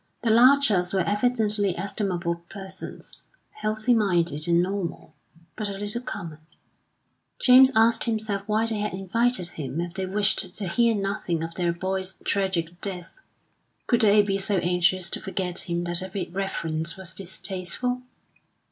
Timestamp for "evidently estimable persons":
1.01-3.21